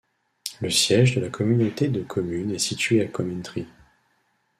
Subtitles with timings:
[0.61, 3.67] Le siège de la communauté de communes est situé à Commentry.